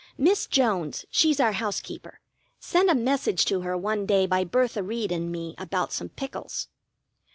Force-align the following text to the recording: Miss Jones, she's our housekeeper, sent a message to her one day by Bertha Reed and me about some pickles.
Miss 0.17 0.47
Jones, 0.47 1.05
she's 1.11 1.39
our 1.39 1.51
housekeeper, 1.51 2.21
sent 2.59 2.89
a 2.89 2.95
message 2.95 3.45
to 3.45 3.61
her 3.61 3.77
one 3.77 4.07
day 4.07 4.25
by 4.25 4.43
Bertha 4.43 4.81
Reed 4.81 5.11
and 5.11 5.31
me 5.31 5.53
about 5.59 5.93
some 5.93 6.09
pickles. 6.09 6.69